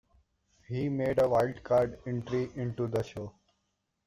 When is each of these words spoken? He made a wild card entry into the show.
He 0.67 0.89
made 0.89 1.21
a 1.21 1.29
wild 1.29 1.61
card 1.63 1.99
entry 2.07 2.49
into 2.55 2.87
the 2.87 3.03
show. 3.03 3.35